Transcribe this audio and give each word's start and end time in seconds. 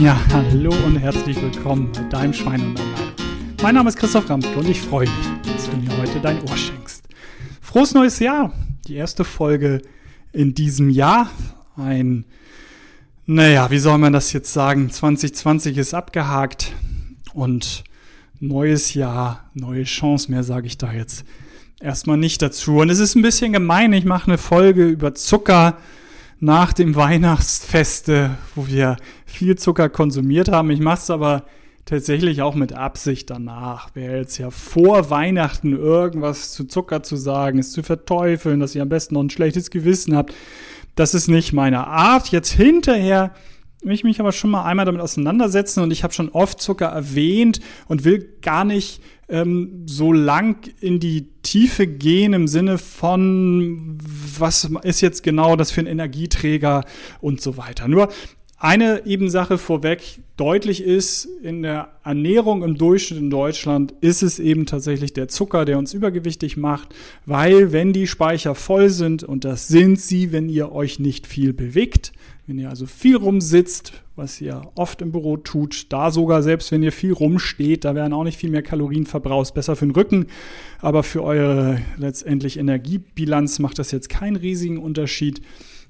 Ja, 0.00 0.20
hallo 0.30 0.74
und 0.84 0.98
herzlich 0.98 1.40
willkommen 1.40 1.90
bei 1.92 2.02
deinem 2.02 2.34
Schwein 2.34 2.60
und 2.60 2.78
Allein. 2.78 3.14
Mein 3.62 3.74
Name 3.76 3.88
ist 3.88 3.96
Christoph 3.96 4.28
Ramke 4.28 4.48
und 4.54 4.68
ich 4.68 4.80
freue 4.80 5.08
mich, 5.08 5.52
dass 5.54 5.70
du 5.70 5.76
mir 5.78 5.96
heute 5.96 6.20
dein 6.20 6.42
Ohr 6.42 6.56
schenkst. 6.56 7.04
Frohes 7.62 7.94
neues 7.94 8.18
Jahr! 8.18 8.52
Die 8.86 8.94
erste 8.94 9.24
Folge 9.24 9.80
in 10.32 10.52
diesem 10.52 10.90
Jahr. 10.90 11.30
Ein, 11.76 12.26
naja, 13.24 13.70
wie 13.70 13.78
soll 13.78 13.96
man 13.96 14.12
das 14.12 14.34
jetzt 14.34 14.52
sagen? 14.52 14.90
2020 14.90 15.78
ist 15.78 15.94
abgehakt 15.94 16.74
und 17.32 17.82
neues 18.38 18.92
Jahr, 18.92 19.50
neue 19.54 19.84
Chance, 19.84 20.30
mehr 20.30 20.42
sage 20.42 20.66
ich 20.66 20.76
da 20.76 20.92
jetzt 20.92 21.24
erstmal 21.80 22.18
nicht 22.18 22.42
dazu. 22.42 22.78
Und 22.78 22.90
es 22.90 22.98
ist 22.98 23.14
ein 23.14 23.22
bisschen 23.22 23.54
gemein, 23.54 23.94
ich 23.94 24.04
mache 24.04 24.26
eine 24.26 24.38
Folge 24.38 24.86
über 24.86 25.14
Zucker 25.14 25.78
nach 26.38 26.74
dem 26.74 26.94
Weihnachtsfeste, 26.94 28.36
wo 28.54 28.66
wir 28.66 28.98
viel 29.26 29.56
Zucker 29.56 29.90
konsumiert 29.90 30.50
haben. 30.50 30.70
Ich 30.70 30.80
mache 30.80 31.00
es 31.00 31.10
aber 31.10 31.44
tatsächlich 31.84 32.42
auch 32.42 32.54
mit 32.54 32.72
Absicht 32.72 33.28
danach. 33.28 33.94
Wäre 33.94 34.16
jetzt 34.16 34.38
ja 34.38 34.50
vor 34.50 35.10
Weihnachten 35.10 35.76
irgendwas 35.76 36.52
zu 36.52 36.64
Zucker 36.64 37.02
zu 37.02 37.16
sagen, 37.16 37.58
es 37.58 37.72
zu 37.72 37.82
verteufeln, 37.82 38.60
dass 38.60 38.74
ihr 38.74 38.82
am 38.82 38.88
besten 38.88 39.14
noch 39.14 39.22
ein 39.22 39.30
schlechtes 39.30 39.70
Gewissen 39.70 40.16
habt. 40.16 40.34
Das 40.94 41.12
ist 41.12 41.28
nicht 41.28 41.52
meine 41.52 41.86
Art. 41.86 42.28
Jetzt 42.28 42.52
hinterher 42.52 43.34
will 43.82 43.94
ich 43.94 44.04
mich 44.04 44.18
aber 44.18 44.32
schon 44.32 44.50
mal 44.50 44.64
einmal 44.64 44.86
damit 44.86 45.00
auseinandersetzen 45.00 45.82
und 45.82 45.92
ich 45.92 46.02
habe 46.02 46.12
schon 46.12 46.30
oft 46.30 46.60
Zucker 46.60 46.86
erwähnt 46.86 47.60
und 47.86 48.04
will 48.04 48.36
gar 48.42 48.64
nicht 48.64 49.00
ähm, 49.28 49.82
so 49.86 50.12
lang 50.12 50.68
in 50.80 50.98
die 50.98 51.28
Tiefe 51.42 51.86
gehen 51.86 52.32
im 52.32 52.48
Sinne 52.48 52.78
von, 52.78 53.98
was 54.38 54.68
ist 54.82 55.00
jetzt 55.00 55.22
genau 55.22 55.56
das 55.56 55.70
für 55.70 55.80
ein 55.80 55.86
Energieträger 55.86 56.84
und 57.20 57.40
so 57.40 57.56
weiter. 57.56 57.86
Nur 57.86 58.08
eine 58.58 59.04
eben 59.04 59.28
Sache 59.28 59.58
vorweg 59.58 60.20
deutlich 60.38 60.82
ist, 60.82 61.26
in 61.42 61.62
der 61.62 61.90
Ernährung 62.04 62.62
im 62.62 62.78
Durchschnitt 62.78 63.20
in 63.20 63.30
Deutschland 63.30 63.92
ist 64.00 64.22
es 64.22 64.38
eben 64.38 64.64
tatsächlich 64.64 65.12
der 65.12 65.28
Zucker, 65.28 65.66
der 65.66 65.78
uns 65.78 65.92
übergewichtig 65.92 66.56
macht, 66.56 66.94
weil 67.26 67.72
wenn 67.72 67.92
die 67.92 68.06
Speicher 68.06 68.54
voll 68.54 68.88
sind, 68.88 69.24
und 69.24 69.44
das 69.44 69.68
sind 69.68 70.00
sie, 70.00 70.32
wenn 70.32 70.48
ihr 70.48 70.72
euch 70.72 70.98
nicht 70.98 71.26
viel 71.26 71.52
bewegt, 71.52 72.12
wenn 72.46 72.58
ihr 72.58 72.70
also 72.70 72.86
viel 72.86 73.16
rumsitzt, 73.16 73.92
was 74.14 74.40
ihr 74.40 74.62
oft 74.76 75.02
im 75.02 75.12
Büro 75.12 75.36
tut, 75.36 75.92
da 75.92 76.10
sogar 76.10 76.42
selbst 76.42 76.72
wenn 76.72 76.82
ihr 76.82 76.92
viel 76.92 77.12
rumsteht, 77.12 77.84
da 77.84 77.94
werden 77.94 78.14
auch 78.14 78.24
nicht 78.24 78.38
viel 78.38 78.50
mehr 78.50 78.62
Kalorien 78.62 79.04
verbraucht, 79.04 79.52
besser 79.52 79.76
für 79.76 79.86
den 79.86 79.94
Rücken, 79.94 80.26
aber 80.80 81.02
für 81.02 81.22
eure 81.22 81.78
letztendlich 81.98 82.58
Energiebilanz 82.58 83.58
macht 83.58 83.78
das 83.78 83.90
jetzt 83.90 84.08
keinen 84.08 84.36
riesigen 84.36 84.78
Unterschied. 84.78 85.42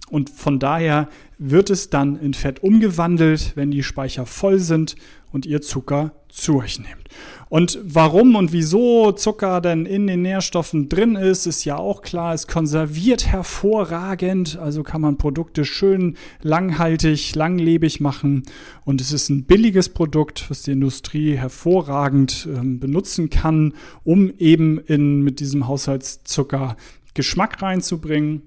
Und 0.09 0.31
von 0.31 0.59
daher 0.59 1.09
wird 1.39 1.69
es 1.71 1.91
dann 1.91 2.17
in 2.17 2.33
Fett 2.33 2.63
umgewandelt, 2.63 3.53
wenn 3.57 3.71
die 3.71 3.83
Speicher 3.83 4.25
voll 4.25 4.59
sind 4.59 4.97
und 5.33 5.47
ihr 5.47 5.61
Zucker 5.61 6.13
zu 6.29 6.59
euch 6.59 6.79
nehmt. 6.79 7.09
Und 7.49 7.79
warum 7.83 8.35
und 8.37 8.53
wieso 8.53 9.13
Zucker 9.13 9.61
denn 9.61 9.87
in 9.87 10.07
den 10.07 10.23
Nährstoffen 10.23 10.89
drin 10.89 11.17
ist, 11.17 11.47
ist 11.47 11.65
ja 11.65 11.77
auch 11.77 12.03
klar. 12.03 12.35
Es 12.35 12.47
konserviert 12.47 13.27
hervorragend, 13.27 14.59
also 14.59 14.83
kann 14.83 15.01
man 15.01 15.19
Produkte 15.19 15.65
schön 15.65 16.17
langhaltig, 16.43 17.35
langlebig 17.35 18.01
machen. 18.01 18.45
Und 18.85 19.01
es 19.01 19.13
ist 19.13 19.29
ein 19.29 19.45
billiges 19.45 19.89
Produkt, 19.89 20.51
was 20.51 20.63
die 20.63 20.73
Industrie 20.73 21.37
hervorragend 21.37 22.49
äh, 22.53 22.61
benutzen 22.63 23.31
kann, 23.31 23.75
um 24.05 24.33
eben 24.39 24.79
in, 24.79 25.23
mit 25.23 25.41
diesem 25.41 25.69
Haushaltszucker 25.69 26.77
Geschmack 27.15 27.63
reinzubringen 27.63 28.43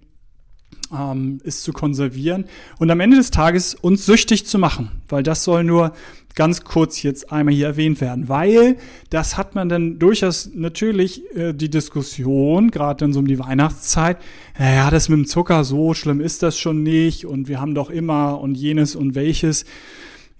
ähm, 0.93 1.39
ist 1.43 1.63
zu 1.63 1.73
konservieren 1.73 2.45
und 2.79 2.89
am 2.89 2.99
Ende 2.99 3.17
des 3.17 3.31
Tages 3.31 3.75
uns 3.75 4.05
süchtig 4.05 4.45
zu 4.45 4.57
machen, 4.57 4.91
weil 5.07 5.23
das 5.23 5.43
soll 5.43 5.63
nur 5.63 5.93
ganz 6.35 6.63
kurz 6.63 7.03
jetzt 7.03 7.31
einmal 7.31 7.53
hier 7.53 7.67
erwähnt 7.67 8.01
werden, 8.01 8.29
weil 8.29 8.77
das 9.09 9.37
hat 9.37 9.55
man 9.55 9.67
dann 9.67 9.99
durchaus 9.99 10.49
natürlich 10.53 11.23
äh, 11.35 11.53
die 11.53 11.69
Diskussion, 11.69 12.71
gerade 12.71 12.99
dann 12.99 13.13
so 13.13 13.19
um 13.19 13.27
die 13.27 13.39
Weihnachtszeit, 13.39 14.17
naja, 14.57 14.89
das 14.89 15.09
mit 15.09 15.17
dem 15.17 15.25
Zucker, 15.27 15.63
so 15.63 15.93
schlimm 15.93 16.21
ist 16.21 16.43
das 16.43 16.57
schon 16.57 16.83
nicht 16.83 17.25
und 17.25 17.47
wir 17.47 17.59
haben 17.59 17.75
doch 17.75 17.89
immer 17.89 18.39
und 18.39 18.55
jenes 18.55 18.95
und 18.95 19.15
welches. 19.15 19.65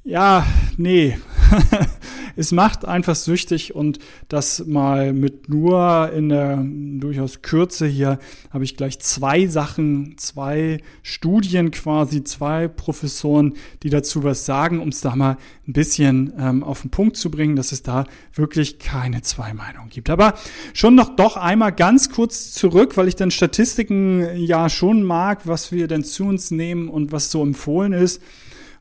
Ja, 0.06 0.46
nee. 0.78 1.18
es 2.40 2.54
macht 2.54 2.86
einfach 2.86 3.16
süchtig 3.16 3.76
und 3.76 4.00
das 4.30 4.66
mal 4.66 5.12
mit 5.12 5.50
nur 5.50 6.10
in 6.14 6.30
der 6.30 6.64
durchaus 6.64 7.42
Kürze 7.42 7.86
hier 7.86 8.18
habe 8.50 8.64
ich 8.64 8.78
gleich 8.78 8.98
zwei 9.00 9.48
Sachen, 9.48 10.18
zwei 10.18 10.80
Studien 11.04 11.72
quasi, 11.72 12.24
zwei 12.24 12.70
Professoren, 12.70 13.56
die 13.84 13.90
dazu 13.90 14.24
was 14.24 14.46
sagen, 14.46 14.80
um 14.80 14.88
es 14.88 15.02
da 15.02 15.18
mal 15.18 15.36
ein 15.68 15.74
bisschen 15.74 16.32
ähm, 16.40 16.64
auf 16.64 16.84
den 16.84 16.92
Punkt 16.92 17.18
zu 17.18 17.30
bringen, 17.30 17.58
dass 17.58 17.74
es 17.74 17.84
da 17.84 18.06
wirklich 18.34 18.80
keine 18.80 19.22
zwei 19.22 19.54
Meinungen 19.54 19.90
gibt. 19.90 20.10
Aber 20.10 20.36
schon 20.74 20.96
noch 20.96 21.18
doch 21.18 21.36
einmal 21.36 21.74
ganz 21.74 22.10
kurz 22.10 22.54
zurück, 22.54 22.96
weil 22.96 23.10
ich 23.10 23.18
dann 23.18 23.32
Statistiken 23.32 24.26
ja 24.38 24.70
schon 24.70 25.04
mag, 25.04 25.46
was 25.46 25.74
wir 25.74 25.90
denn 25.90 26.06
zu 26.06 26.24
uns 26.24 26.52
nehmen 26.52 26.88
und 26.88 27.12
was 27.12 27.32
so 27.32 27.44
empfohlen 27.44 27.92
ist. 27.92 28.22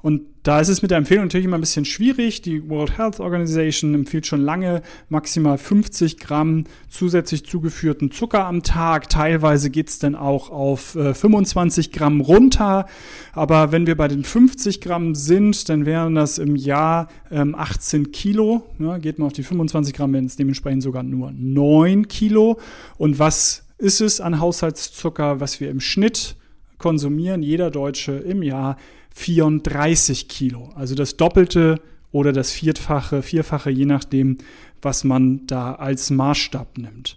Und 0.01 0.23
da 0.45 0.61
ist 0.61 0.69
es 0.69 0.81
mit 0.81 0.93
der 0.93 0.99
Empfehlung 0.99 1.25
natürlich 1.25 1.47
immer 1.47 1.59
ein 1.59 1.61
bisschen 1.61 1.85
schwierig. 1.85 2.41
Die 2.41 2.69
World 2.69 2.97
Health 2.97 3.19
Organization 3.19 3.95
empfiehlt 3.95 4.27
schon 4.27 4.41
lange 4.41 4.83
maximal 5.09 5.59
50 5.59 6.19
Gramm 6.19 6.65
zusätzlich 6.89 7.45
zugeführten 7.45 8.13
Zucker 8.13 8.47
am 8.47 8.63
Tag. 8.63 9.09
Teilweise 9.09 9.71
geht's 9.71 9.99
dann 9.99 10.15
auch 10.15 10.51
auf 10.51 10.95
äh, 10.95 11.15
25 11.15 11.91
Gramm 11.91 12.21
runter. 12.21 12.87
Aber 13.33 13.73
wenn 13.73 13.89
wir 13.89 13.97
bei 13.97 14.07
den 14.07 14.23
50 14.23 14.81
Gramm 14.81 15.17
sind, 15.17 15.69
dann 15.69 15.85
wären 15.85 16.15
das 16.15 16.39
im 16.39 16.55
Jahr 16.55 17.09
ähm, 17.33 17.57
18 17.57 18.13
Kilo. 18.13 18.63
Ja, 18.79 18.99
geht 18.99 19.19
man 19.19 19.27
auf 19.27 19.33
die 19.33 19.43
25 19.43 19.95
Gramm, 19.95 20.13
wenn 20.13 20.27
es 20.27 20.37
dementsprechend 20.37 20.85
sogar 20.85 21.03
nur 21.03 21.33
9 21.33 22.07
Kilo. 22.07 22.61
Und 22.99 23.19
was 23.19 23.65
ist 23.79 24.01
es 24.01 24.21
an 24.21 24.39
Haushaltszucker, 24.39 25.41
was 25.41 25.59
wir 25.61 25.71
im 25.71 25.81
Schnitt 25.81 26.37
konsumieren, 26.79 27.43
jeder 27.43 27.73
Deutsche 27.73 28.13
im 28.13 28.45
Jahr? 28.45 28.77
34 29.19 30.29
Kilo. 30.29 30.71
Also 30.77 30.95
das 30.95 31.17
Doppelte 31.17 31.81
oder 32.13 32.33
das 32.33 32.53
Vierfache, 32.53 33.23
Vierfache, 33.23 33.69
je 33.69 33.85
nachdem, 33.85 34.39
was 34.81 35.03
man 35.03 35.45
da 35.47 35.75
als 35.75 36.11
Maßstab 36.11 36.79
nimmt. 36.79 37.17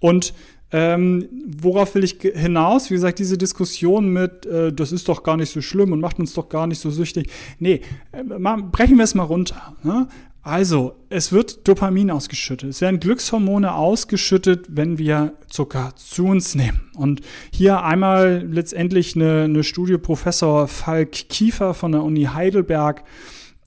Und 0.00 0.34
ähm, 0.70 1.28
worauf 1.46 1.94
will 1.94 2.04
ich 2.04 2.18
hinaus? 2.20 2.90
Wie 2.90 2.94
gesagt, 2.94 3.18
diese 3.18 3.38
Diskussion 3.38 4.12
mit, 4.12 4.44
äh, 4.46 4.72
das 4.72 4.92
ist 4.92 5.08
doch 5.08 5.22
gar 5.22 5.36
nicht 5.36 5.50
so 5.50 5.62
schlimm 5.62 5.92
und 5.92 6.00
macht 6.00 6.18
uns 6.18 6.34
doch 6.34 6.48
gar 6.48 6.66
nicht 6.66 6.78
so 6.78 6.90
süchtig. 6.90 7.28
Nee, 7.58 7.80
äh, 8.12 8.22
mal, 8.22 8.62
brechen 8.62 8.98
wir 8.98 9.04
es 9.04 9.14
mal 9.14 9.24
runter. 9.24 9.76
Ne? 9.82 10.08
Also, 10.42 10.96
es 11.10 11.32
wird 11.32 11.68
Dopamin 11.68 12.10
ausgeschüttet. 12.10 12.70
Es 12.70 12.80
werden 12.80 12.98
Glückshormone 12.98 13.74
ausgeschüttet, 13.74 14.66
wenn 14.70 14.96
wir 14.96 15.34
Zucker 15.48 15.92
zu 15.96 16.26
uns 16.26 16.54
nehmen. 16.54 16.90
Und 16.94 17.20
hier 17.52 17.82
einmal 17.82 18.46
letztendlich 18.50 19.16
eine, 19.16 19.42
eine 19.42 19.64
Studie 19.64 19.98
Professor 19.98 20.66
Falk 20.66 21.12
Kiefer 21.12 21.74
von 21.74 21.92
der 21.92 22.02
Uni 22.02 22.24
Heidelberg 22.24 23.04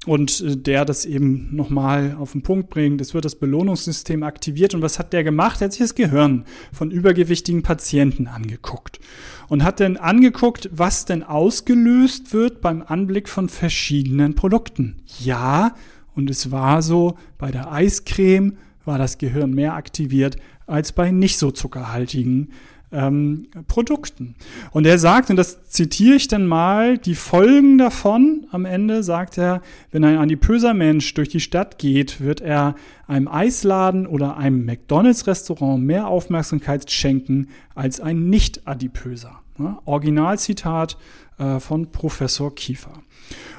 und 0.06 0.41
äh, 0.41 0.57
der 0.57 0.85
das 0.85 1.06
eben 1.06 1.56
nochmal 1.56 2.16
auf 2.19 2.31
den 2.31 2.41
Punkt 2.41 2.69
bringt. 2.69 3.01
Es 3.01 3.13
wird 3.13 3.25
das 3.25 3.35
Belohnungssystem 3.35 4.23
aktiviert. 4.23 4.73
Und 4.73 4.81
was 4.81 5.00
hat 5.00 5.13
der 5.13 5.23
gemacht? 5.23 5.62
Er 5.62 5.66
hat 5.66 5.73
sich 5.73 5.81
das 5.81 5.95
Gehirn 5.95 6.45
von 6.72 6.91
übergewichtigen 6.91 7.63
Patienten 7.63 8.28
angeguckt 8.28 9.00
und 9.47 9.63
hat 9.63 9.79
dann 9.79 9.97
angeguckt, 9.97 10.69
was 10.73 11.06
denn 11.06 11.23
ausgelöst 11.23 12.33
wird 12.33 12.62
beim 12.62 12.81
Anblick 12.81 13.29
von 13.29 13.50
verschiedenen 13.50 14.35
Produkten. 14.35 14.97
Ja, 15.19 15.75
und 16.16 16.29
es 16.29 16.51
war 16.51 16.81
so, 16.81 17.18
bei 17.38 17.51
der 17.51 17.72
Eiscreme 17.72 18.57
war 18.85 18.97
das 18.97 19.18
Gehirn 19.18 19.53
mehr 19.53 19.74
aktiviert 19.74 20.38
als 20.68 20.92
bei 20.92 21.12
nicht 21.12 21.38
so 21.38 21.51
zuckerhaltigen 21.51 22.50
ähm, 22.94 23.48
Produkten. 23.68 24.36
Und 24.71 24.86
er 24.86 25.00
sagt, 25.00 25.30
und 25.30 25.36
das 25.36 25.65
zitiere 25.65 26.15
ich 26.15 26.27
dann 26.27 26.45
mal, 26.45 26.98
die 26.98 27.15
Folgen 27.15 27.77
davon 27.77 28.45
am 28.51 28.65
Ende 28.65 29.04
sagt 29.04 29.38
er, 29.38 29.62
wenn 29.92 30.04
ein 30.06 30.18
adipöser 30.18 30.74
Mensch 30.74 31.13
durch 31.15 31.30
die 31.30 31.39
Stadt 31.39 31.80
geht, 31.80 32.21
wird 32.21 32.39
er 32.39 32.75
einem 33.07 33.27
Eisladen 33.27 34.06
oder 34.06 34.38
einem 34.38 34.65
McDonalds-Restaurant 34.65 35.83
mehr 35.83 36.07
Aufmerksamkeit 36.07 36.89
schenken 36.92 37.48
als 37.75 38.00
ein 38.00 38.30
nicht-adipöser. 38.30 39.39
Ja, 39.60 39.80
Originalzitat 39.86 40.98
äh, 41.38 41.60
von 41.60 41.92
Professor 41.92 42.54
Kiefer. 42.54 42.94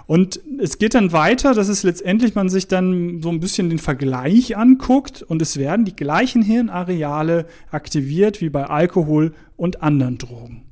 Und 0.06 0.41
es 0.59 0.79
geht 0.79 0.95
dann 0.95 1.12
weiter, 1.12 1.55
dass 1.55 1.69
es 1.69 1.83
letztendlich 1.83 2.35
man 2.35 2.49
sich 2.49 2.69
dann 2.69 3.23
so 3.23 3.31
ein 3.31 3.41
bisschen 3.41 3.71
den 3.71 3.79
Vergleich 3.79 4.56
anguckt 4.56 5.23
und 5.23 5.41
es 5.41 5.56
werden 5.56 5.87
die 5.87 5.97
gleichen 5.97 6.43
Hirnareale 6.43 7.47
aktiviert 7.71 8.41
wie 8.41 8.51
bei 8.51 8.67
Alkohol 8.67 9.33
und 9.56 9.83
anderen 9.83 10.19
Drogen. 10.19 10.65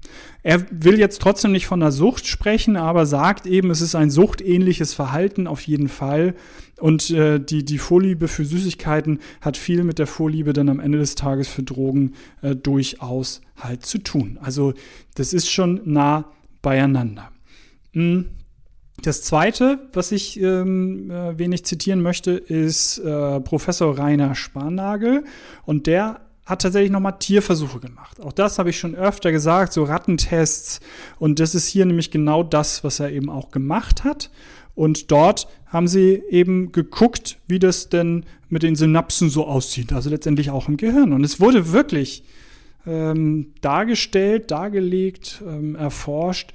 Er 0.43 0.67
will 0.70 0.99
jetzt 0.99 1.23
trotzdem 1.23 1.52
nicht 1.52 1.67
von 1.67 1.81
der 1.81 1.93
Sucht 1.93 2.26
sprechen, 2.26 2.76
aber 2.76 3.06
sagt 3.06 3.46
eben, 3.46 3.70
es 3.70 3.81
ist 3.81 3.94
ein 3.94 4.11
suchtähnliches 4.11 4.93
Verhalten 4.93 5.46
auf 5.46 5.62
jeden 5.62 5.88
Fall. 5.88 6.34
Und 6.79 7.11
äh, 7.11 7.38
die, 7.38 7.64
die 7.64 7.79
Vorliebe 7.79 8.26
für 8.26 8.44
Süßigkeiten 8.44 9.20
hat 9.40 9.56
viel 9.56 9.84
mit 9.84 10.00
der 10.00 10.08
Vorliebe 10.08 10.52
dann 10.52 10.69
am 10.69 10.81
Ende 10.81 10.99
des 10.99 11.14
Tages 11.14 11.49
für 11.49 11.62
Drogen 11.62 12.14
äh, 12.43 12.56
durchaus 12.56 13.40
halt 13.56 13.87
zu 13.87 13.99
tun. 13.99 14.38
Also 14.43 14.75
das 15.14 15.32
ist 15.32 15.49
schon 15.49 15.81
nah 15.84 16.25
beieinander. 16.61 17.31
Hm. 17.93 18.26
Das 19.02 19.22
zweite, 19.22 19.81
was 19.93 20.12
ich 20.12 20.40
ähm, 20.40 21.10
äh, 21.10 21.37
wenig 21.37 21.64
zitieren 21.64 22.02
möchte, 22.02 22.31
ist 22.32 22.99
äh, 22.99 23.40
Professor 23.40 23.99
Rainer 23.99 24.37
Sparnagel. 24.37 25.25
Und 25.64 25.88
der 25.88 26.20
hat 26.46 26.62
tatsächlich 26.62 26.93
nochmal 26.93 27.19
Tierversuche 27.19 27.81
gemacht. 27.81 28.20
Auch 28.20 28.32
das 28.32 28.58
habe 28.58 28.70
ich 28.70 28.78
schon 28.78 28.94
öfter 28.94 29.32
gesagt, 29.32 29.72
so 29.72 29.82
Rattentests. 29.82 30.81
Und 31.19 31.40
das 31.40 31.56
ist 31.56 31.66
hier 31.66 31.84
nämlich 31.84 32.12
genau 32.12 32.44
das, 32.44 32.84
was 32.84 33.00
er 33.00 33.10
eben 33.10 33.28
auch 33.28 33.50
gemacht 33.50 34.04
hat. 34.04 34.31
Und 34.75 35.10
dort 35.10 35.48
haben 35.66 35.88
sie 35.88 36.22
eben 36.31 36.70
geguckt, 36.70 37.38
wie 37.48 37.58
das 37.58 37.88
denn 37.88 38.25
mit 38.48 38.62
den 38.62 38.76
Synapsen 38.76 39.31
so 39.31 39.46
aussieht. 39.46 39.93
Also 39.93 40.10
letztendlich 40.10 40.50
auch 40.50 40.69
im 40.69 40.76
Gehirn. 40.76 41.12
Und 41.12 41.25
es 41.25 41.40
wurde 41.40 41.72
wirklich 41.72 42.22
ähm, 42.87 43.52
dargestellt, 43.60 44.50
dargelegt, 44.50 45.43
ähm, 45.46 45.75
erforscht, 45.75 46.52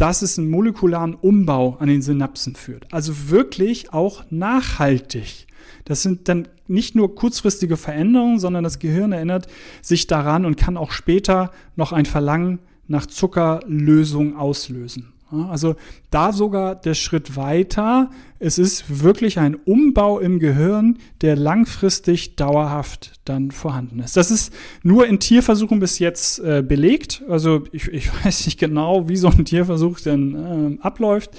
dass 0.00 0.22
es 0.22 0.38
einen 0.38 0.48
molekularen 0.48 1.14
Umbau 1.14 1.76
an 1.78 1.88
den 1.88 2.00
Synapsen 2.00 2.54
führt. 2.54 2.86
Also 2.90 3.28
wirklich 3.28 3.92
auch 3.92 4.24
nachhaltig. 4.30 5.46
Das 5.84 6.02
sind 6.02 6.26
dann 6.28 6.48
nicht 6.68 6.94
nur 6.94 7.14
kurzfristige 7.14 7.76
Veränderungen, 7.76 8.38
sondern 8.38 8.64
das 8.64 8.78
Gehirn 8.78 9.12
erinnert 9.12 9.46
sich 9.82 10.06
daran 10.06 10.46
und 10.46 10.56
kann 10.56 10.78
auch 10.78 10.92
später 10.92 11.52
noch 11.76 11.92
ein 11.92 12.06
Verlangen 12.06 12.60
nach 12.88 13.04
Zuckerlösung 13.04 14.36
auslösen. 14.36 15.12
Also 15.30 15.76
da 16.10 16.32
sogar 16.32 16.74
der 16.74 16.94
Schritt 16.94 17.36
weiter. 17.36 18.10
Es 18.38 18.58
ist 18.58 19.02
wirklich 19.02 19.38
ein 19.38 19.54
Umbau 19.54 20.18
im 20.18 20.38
Gehirn, 20.38 20.98
der 21.20 21.36
langfristig 21.36 22.36
dauerhaft 22.36 23.20
dann 23.24 23.50
vorhanden 23.50 24.00
ist. 24.00 24.16
Das 24.16 24.30
ist 24.30 24.52
nur 24.82 25.06
in 25.06 25.20
Tierversuchen 25.20 25.78
bis 25.78 25.98
jetzt 25.98 26.38
äh, 26.40 26.62
belegt. 26.66 27.22
Also 27.28 27.64
ich, 27.72 27.88
ich, 27.88 28.10
weiß 28.24 28.46
nicht 28.46 28.58
genau, 28.58 29.08
wie 29.08 29.16
so 29.16 29.28
ein 29.28 29.44
Tierversuch 29.44 30.00
denn 30.00 30.78
äh, 30.80 30.82
abläuft. 30.82 31.30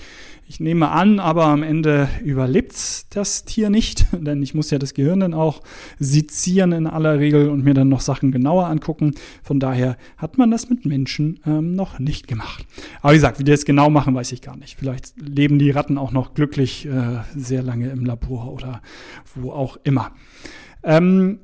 Ich 0.48 0.60
nehme 0.60 0.90
an, 0.90 1.20
aber 1.20 1.46
am 1.46 1.64
Ende 1.64 2.10
überlebt 2.24 3.16
das 3.16 3.46
Tier 3.46 3.70
nicht, 3.70 4.06
denn 4.12 4.44
ich 4.44 4.54
muss 4.54 4.70
ja 4.70 4.80
das 4.80 4.94
Gehirn 4.94 5.22
dann 5.22 5.34
auch 5.34 5.62
sezieren 5.98 6.74
in 6.74 6.88
aller 6.88 7.20
Regel 7.20 7.50
und 7.50 7.64
mir 7.64 7.74
dann 7.74 7.90
noch 7.90 8.02
Sachen 8.02 8.32
genauer 8.32 8.68
angucken. 8.68 9.14
Von 9.44 9.60
daher 9.60 9.98
hat 10.18 10.38
man 10.38 10.52
das 10.52 10.70
mit 10.70 10.86
Menschen 10.86 11.40
ähm, 11.46 11.76
noch 11.76 12.00
nicht 12.00 12.28
gemacht. 12.28 12.66
Aber 13.02 13.14
wie 13.14 13.18
gesagt, 13.18 13.40
wie 13.40 13.44
die 13.44 13.52
das 13.52 13.66
genau 13.66 13.90
machen, 13.90 14.14
weiß 14.14 14.32
ich 14.34 14.42
gar 14.42 14.58
nicht. 14.58 14.78
Vielleicht 14.78 15.14
leben 15.22 15.58
die 15.58 15.72
Ratten 15.72 15.98
auch 15.98 16.12
noch 16.12 16.34
glücklich 16.34 16.86
äh, 16.86 17.20
sehr 17.36 17.64
lange 17.64 17.90
im 17.90 18.04
Labor 18.04 18.52
oder 18.52 18.82
wo 19.36 19.52
auch 19.52 19.78
immer. 19.84 20.12
Ähm, 20.84 21.40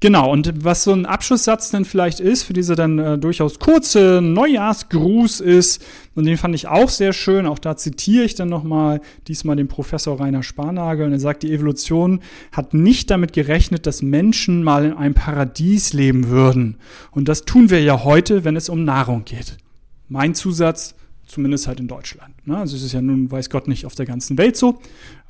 Genau, 0.00 0.30
und 0.30 0.64
was 0.64 0.84
so 0.84 0.92
ein 0.92 1.06
Abschlusssatz 1.06 1.72
denn 1.72 1.84
vielleicht 1.84 2.20
ist, 2.20 2.44
für 2.44 2.52
diese 2.52 2.76
dann 2.76 3.00
äh, 3.00 3.18
durchaus 3.18 3.58
kurze 3.58 4.20
Neujahrsgruß 4.22 5.40
ist, 5.40 5.84
und 6.14 6.24
den 6.24 6.36
fand 6.36 6.54
ich 6.54 6.68
auch 6.68 6.88
sehr 6.88 7.12
schön, 7.12 7.46
auch 7.46 7.58
da 7.58 7.76
zitiere 7.76 8.24
ich 8.24 8.36
dann 8.36 8.48
nochmal 8.48 9.00
diesmal 9.26 9.56
den 9.56 9.66
Professor 9.66 10.20
Rainer 10.20 10.44
Sparnagel, 10.44 11.04
und 11.04 11.12
er 11.12 11.18
sagt, 11.18 11.42
die 11.42 11.52
Evolution 11.52 12.20
hat 12.52 12.74
nicht 12.74 13.10
damit 13.10 13.32
gerechnet, 13.32 13.86
dass 13.86 14.00
Menschen 14.00 14.62
mal 14.62 14.84
in 14.84 14.92
einem 14.92 15.14
Paradies 15.14 15.92
leben 15.92 16.28
würden. 16.28 16.76
Und 17.10 17.28
das 17.28 17.44
tun 17.44 17.68
wir 17.68 17.82
ja 17.82 18.04
heute, 18.04 18.44
wenn 18.44 18.54
es 18.54 18.68
um 18.68 18.84
Nahrung 18.84 19.24
geht. 19.24 19.56
Mein 20.08 20.36
Zusatz, 20.36 20.94
zumindest 21.26 21.66
halt 21.66 21.80
in 21.80 21.88
Deutschland. 21.88 22.34
Ne? 22.46 22.56
Also 22.56 22.76
es 22.76 22.84
ist 22.84 22.92
ja 22.92 23.02
nun, 23.02 23.32
weiß 23.32 23.50
Gott 23.50 23.66
nicht, 23.66 23.84
auf 23.84 23.96
der 23.96 24.06
ganzen 24.06 24.38
Welt 24.38 24.56
so, 24.56 24.78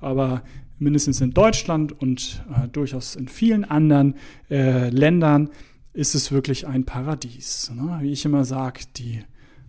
aber 0.01 0.43
mindestens 0.79 1.21
in 1.21 1.33
Deutschland 1.33 1.93
und 1.93 2.45
äh, 2.55 2.69
durchaus 2.69 3.17
in 3.17 3.29
vielen 3.29 3.65
anderen 3.65 4.15
äh, 4.51 4.91
Ländern 4.91 5.51
ist 5.93 6.15
es 6.15 6.31
wirklich 6.31 6.67
ein 6.67 6.85
Paradies. 6.85 7.73
Ne? 7.75 7.99
Wie 8.03 8.13
ich 8.13 8.25
immer 8.25 8.45
sage, 8.45 8.81
die, 8.97 9.25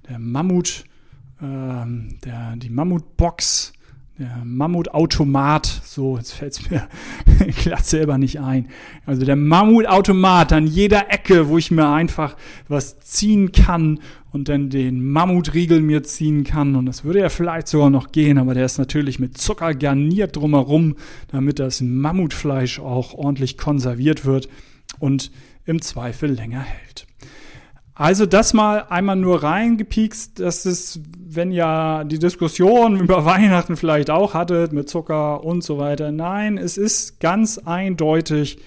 der 0.08 0.20
Mammut, 0.20 0.86
ähm, 1.42 2.20
der, 2.24 2.56
die 2.58 2.70
Mammutbox, 2.70 3.74
der 4.20 4.42
Mammutautomat, 4.44 5.66
so, 5.86 6.18
jetzt 6.18 6.34
fällt 6.34 6.52
es 6.52 6.70
mir 6.70 6.88
glatt 7.64 7.86
selber 7.86 8.18
nicht 8.18 8.42
ein. 8.42 8.68
Also 9.06 9.26
der 9.26 9.38
Mammutautomat 9.38 10.52
an 10.52 10.68
jeder 10.68 11.10
Ecke, 11.10 11.48
wo 11.48 11.58
ich 11.58 11.72
mir 11.72 11.88
einfach 11.88 12.36
was 12.68 13.00
ziehen 13.00 13.54
kann 13.54 14.02
und 14.32 14.50
dann 14.50 14.70
den 14.70 15.10
Mammutriegel 15.10 15.80
mir 15.80 16.04
ziehen 16.04 16.44
kann. 16.44 16.76
Und 16.76 16.86
das 16.86 17.06
würde 17.06 17.20
ja 17.20 17.30
vielleicht 17.30 17.70
sogar 17.70 17.90
noch 17.90 18.12
gehen, 18.12 18.38
aber 18.38 18.54
der 18.54 18.66
ist 18.66 18.78
natürlich 18.78 19.20
mit 19.20 19.38
Zucker 19.38 19.74
garniert 19.74 20.36
drumherum, 20.36 20.98
damit 21.30 21.60
das 21.60 21.80
Mammutfleisch 21.80 22.80
auch 22.80 23.14
ordentlich 23.14 23.58
konserviert 23.58 24.26
wird 24.26 24.50
und 25.00 25.32
im 25.66 25.82
Zweifel 25.82 26.32
länger 26.32 26.62
hält. 26.62 27.09
Also 28.00 28.26
das 28.26 28.54
mal 28.54 28.86
einmal 28.88 29.18
nur 29.18 29.44
reingepiekst, 29.44 30.40
dass 30.40 30.64
es, 30.64 31.02
wenn 31.20 31.52
ja 31.52 32.06
die 32.06 32.18
Diskussion 32.18 32.98
über 33.02 33.26
Weihnachten 33.26 33.76
vielleicht 33.76 34.10
auch 34.10 34.34
hattet 34.34 34.72
mit 34.72 34.88
Zucker 34.88 35.44
und 35.44 35.66
so 35.66 35.80
weiter. 35.80 36.14
Nein, 36.14 36.58
es 36.58 36.78
ist 36.78 37.20
ganz 37.20 37.58
eindeutig, 37.58 38.60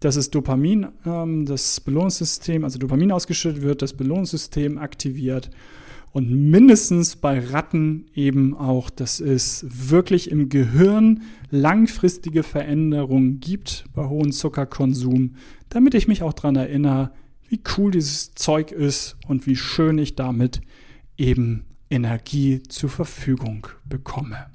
dass 0.00 0.16
es 0.16 0.30
Dopamin, 0.30 0.88
ähm, 1.06 1.46
das 1.46 1.80
Belohnungssystem, 1.80 2.62
also 2.62 2.78
Dopamin 2.78 3.10
ausgeschüttet 3.10 3.62
wird, 3.62 3.80
das 3.80 3.94
Belohnungssystem 3.94 4.76
aktiviert 4.76 5.48
und 6.12 6.30
mindestens 6.30 7.16
bei 7.16 7.40
Ratten 7.40 8.04
eben 8.14 8.54
auch, 8.54 8.90
dass 8.90 9.18
es 9.18 9.64
wirklich 9.66 10.30
im 10.30 10.50
Gehirn 10.50 11.22
langfristige 11.50 12.42
Veränderungen 12.42 13.40
gibt 13.40 13.86
bei 13.94 14.06
hohem 14.06 14.30
Zuckerkonsum, 14.30 15.36
damit 15.70 15.94
ich 15.94 16.06
mich 16.06 16.22
auch 16.22 16.34
daran 16.34 16.56
erinnere, 16.56 17.12
wie 17.48 17.60
cool 17.76 17.90
dieses 17.90 18.34
Zeug 18.34 18.72
ist 18.72 19.16
und 19.26 19.46
wie 19.46 19.56
schön 19.56 19.98
ich 19.98 20.16
damit 20.16 20.60
eben 21.16 21.64
Energie 21.90 22.62
zur 22.62 22.90
Verfügung 22.90 23.66
bekomme. 23.84 24.46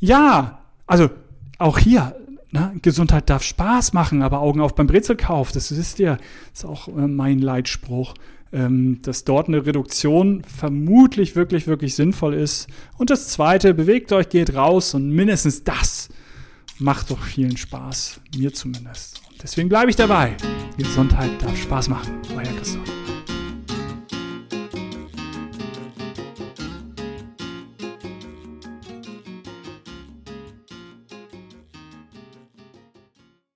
Ja, 0.00 0.64
also 0.86 1.10
auch 1.58 1.78
hier, 1.78 2.16
ne, 2.50 2.74
Gesundheit 2.82 3.30
darf 3.30 3.42
Spaß 3.42 3.92
machen, 3.92 4.22
aber 4.22 4.40
Augen 4.40 4.60
auf 4.60 4.74
beim 4.74 4.86
Brezelkauf, 4.86 5.52
das 5.52 5.76
wisst 5.76 5.98
ihr, 5.98 6.18
ist 6.52 6.64
auch 6.64 6.88
äh, 6.88 7.06
mein 7.06 7.38
Leitspruch, 7.38 8.14
ähm, 8.52 9.00
dass 9.02 9.24
dort 9.24 9.48
eine 9.48 9.66
Reduktion 9.66 10.42
vermutlich 10.44 11.36
wirklich, 11.36 11.66
wirklich 11.66 11.94
sinnvoll 11.94 12.34
ist. 12.34 12.68
Und 12.96 13.10
das 13.10 13.28
Zweite, 13.28 13.74
bewegt 13.74 14.12
euch, 14.12 14.28
geht 14.28 14.54
raus 14.54 14.94
und 14.94 15.10
mindestens 15.10 15.64
das 15.64 16.08
macht 16.78 17.10
doch 17.10 17.22
vielen 17.22 17.56
Spaß, 17.56 18.20
mir 18.36 18.52
zumindest. 18.52 19.20
Deswegen 19.42 19.68
bleibe 19.68 19.90
ich 19.90 19.96
dabei. 19.96 20.36
Gesundheit 20.76 21.30
darf 21.42 21.56
Spaß 21.56 21.88
machen. 21.88 22.20
Euer 22.36 22.42
Christoph. 22.56 22.97